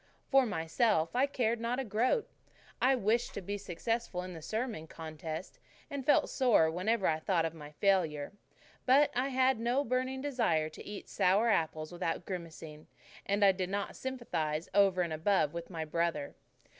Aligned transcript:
For 0.31 0.47
myself, 0.47 1.15
I 1.15 1.27
cared 1.27 1.59
not 1.61 1.77
a 1.79 1.83
groat. 1.85 2.27
I 2.81 2.89
had 2.89 3.03
wished 3.03 3.35
to 3.35 3.39
be 3.41 3.59
successful 3.59 4.23
in 4.23 4.33
the 4.33 4.41
sermon 4.41 4.87
contest, 4.87 5.59
and 5.91 6.03
felt 6.07 6.27
sore 6.31 6.71
whenever 6.71 7.05
I 7.05 7.19
thought 7.19 7.45
of 7.45 7.53
my 7.53 7.69
failure. 7.73 8.31
But 8.87 9.11
I 9.15 9.27
had 9.29 9.59
no 9.59 9.83
burning 9.83 10.19
desire 10.19 10.69
to 10.69 10.83
eat 10.83 11.07
sour 11.07 11.49
apples 11.49 11.91
without 11.91 12.25
grimacing, 12.25 12.87
and 13.27 13.45
I 13.45 13.51
did 13.51 13.69
not 13.69 13.95
sympathize 13.95 14.69
over 14.73 15.03
and 15.03 15.13
above 15.13 15.53
with 15.53 15.69
my 15.69 15.85
brother. 15.85 16.33